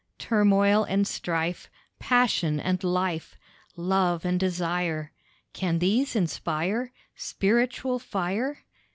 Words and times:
Turmoil 0.17 0.83
and 0.85 1.05
strife, 1.07 1.69
Passion 1.99 2.59
and 2.59 2.83
life, 2.83 3.37
Love 3.75 4.25
and 4.25 4.39
desire, 4.39 5.11
Can 5.53 5.77
these 5.77 6.15
inspire 6.15 6.91
Spiritual 7.13 7.99
fire? 7.99 8.63